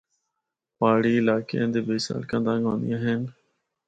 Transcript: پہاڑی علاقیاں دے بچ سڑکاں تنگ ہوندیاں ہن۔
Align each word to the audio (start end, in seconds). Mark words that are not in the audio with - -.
پہاڑی 0.77 1.11
علاقیاں 1.21 1.67
دے 1.73 1.79
بچ 1.87 1.99
سڑکاں 2.07 2.41
تنگ 2.45 2.63
ہوندیاں 2.67 2.99
ہن۔ 3.03 3.21